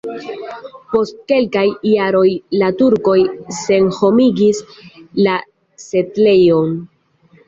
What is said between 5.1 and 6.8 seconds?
la setlejon.